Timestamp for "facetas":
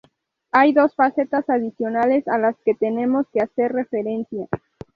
0.95-1.47